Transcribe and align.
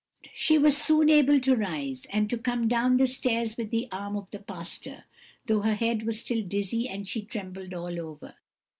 "She 0.33 0.57
was 0.57 0.75
soon 0.75 1.11
able 1.11 1.39
to 1.41 1.53
arise, 1.53 2.07
and 2.09 2.27
to 2.31 2.37
come 2.39 2.67
down 2.67 2.97
the 2.97 3.05
stairs 3.05 3.55
with 3.55 3.69
the 3.69 3.87
arm 3.91 4.15
of 4.15 4.31
the 4.31 4.39
pastor, 4.39 5.03
though 5.45 5.61
her 5.61 5.75
head 5.75 6.07
was 6.07 6.21
still 6.21 6.41
dizzy 6.41 6.89
and 6.89 7.07
she 7.07 7.21
trembled 7.21 7.71
all 7.75 7.99
over. 8.01 8.33